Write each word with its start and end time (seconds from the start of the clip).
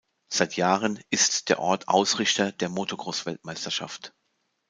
Seit 0.33 0.55
Jahren 0.55 0.99
ist 1.11 1.49
der 1.49 1.59
Ort 1.59 1.87
Ausrichter 1.87 2.51
der 2.53 2.69
Motocross-Weltmeisterschaft. 2.69 4.15